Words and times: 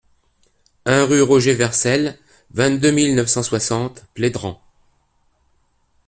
un 0.87 1.05
rue 1.05 1.21
Roger 1.21 1.53
Vercel, 1.53 2.17
vingt-deux 2.49 2.89
mille 2.89 3.13
neuf 3.15 3.27
cent 3.27 3.43
soixante 3.43 4.03
Plédran 4.15 4.59